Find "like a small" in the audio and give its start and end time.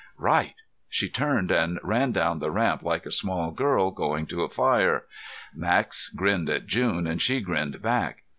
2.81-3.51